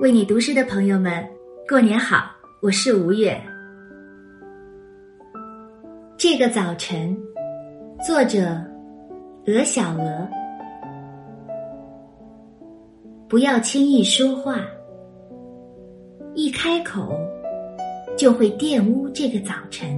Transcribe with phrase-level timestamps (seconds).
[0.00, 1.24] 为你读诗的朋友们，
[1.68, 2.28] 过年好！
[2.60, 3.40] 我是吴越。
[6.18, 7.16] 这个早晨，
[8.04, 8.60] 作者
[9.46, 10.28] 鹅小鹅。
[13.28, 14.60] 不要轻易说话，
[16.34, 17.16] 一开口
[18.16, 19.88] 就会玷污这个早晨。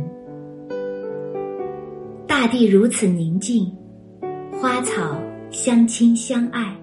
[2.27, 3.74] 大地如此宁静，
[4.60, 5.16] 花草
[5.51, 6.77] 相亲相爱。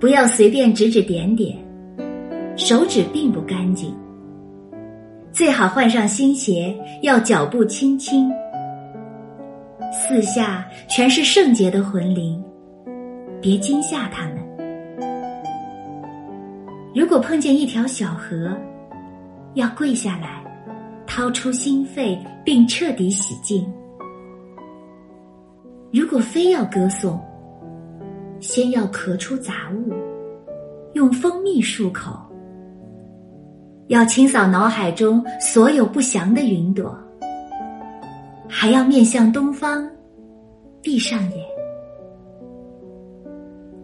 [0.00, 1.56] 不要随便指指点点，
[2.56, 3.92] 手指并不干净。
[5.32, 8.30] 最好换上新鞋，要脚步轻轻。
[9.92, 12.40] 四下全是圣洁的魂灵，
[13.40, 14.38] 别惊吓他们。
[16.94, 18.56] 如果碰见一条小河，
[19.54, 20.44] 要跪下来，
[21.06, 23.66] 掏出心肺，并彻底洗净。
[25.92, 27.20] 如果非要歌颂，
[28.40, 29.92] 先要咳出杂物，
[30.92, 32.12] 用蜂蜜漱口，
[33.88, 36.96] 要清扫脑海中所有不祥的云朵，
[38.48, 39.88] 还要面向东方，
[40.80, 41.44] 闭上眼，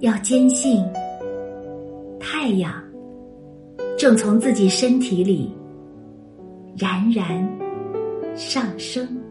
[0.01, 0.85] 要坚信
[2.21, 2.73] 太阳
[3.99, 5.53] 正从自己身体里
[6.77, 7.49] 冉冉
[8.37, 9.24] 上升。